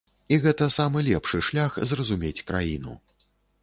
[0.35, 3.01] І гэта самы лепшы шлях зразумець краіну.